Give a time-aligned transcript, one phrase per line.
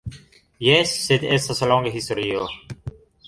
[0.67, 2.47] Jes, sed estas longa historio